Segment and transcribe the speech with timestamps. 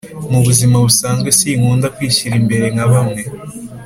[0.31, 3.21] Mubuzima busanzwe sinkunda kwishyira imbere nkabamwe